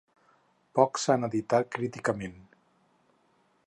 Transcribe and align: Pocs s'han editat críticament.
Pocs 0.79 1.05
s'han 1.09 1.29
editat 1.29 1.71
críticament. 1.77 2.43